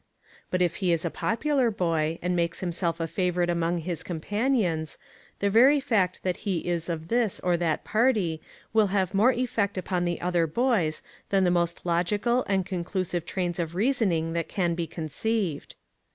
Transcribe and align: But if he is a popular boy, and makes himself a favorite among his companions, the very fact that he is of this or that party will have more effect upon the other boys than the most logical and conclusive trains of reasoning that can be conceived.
But 0.49 0.63
if 0.63 0.77
he 0.77 0.91
is 0.91 1.05
a 1.05 1.11
popular 1.11 1.69
boy, 1.69 2.17
and 2.23 2.35
makes 2.35 2.59
himself 2.61 2.99
a 2.99 3.05
favorite 3.05 3.51
among 3.51 3.77
his 3.77 4.01
companions, 4.01 4.97
the 5.37 5.49
very 5.51 5.79
fact 5.79 6.23
that 6.23 6.37
he 6.37 6.67
is 6.67 6.89
of 6.89 7.07
this 7.09 7.39
or 7.41 7.55
that 7.57 7.83
party 7.83 8.41
will 8.73 8.87
have 8.87 9.13
more 9.13 9.31
effect 9.31 9.77
upon 9.77 10.05
the 10.05 10.19
other 10.19 10.47
boys 10.47 11.03
than 11.29 11.43
the 11.43 11.51
most 11.51 11.81
logical 11.83 12.43
and 12.47 12.65
conclusive 12.65 13.27
trains 13.27 13.59
of 13.59 13.75
reasoning 13.75 14.33
that 14.33 14.49
can 14.49 14.73
be 14.73 14.87
conceived. 14.87 15.75